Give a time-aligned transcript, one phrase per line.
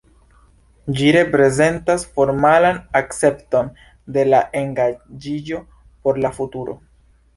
[0.99, 3.69] Ĝi reprezentas formalan akcepton
[4.17, 5.65] de la engaĝiĝo
[6.09, 6.79] por la futuro.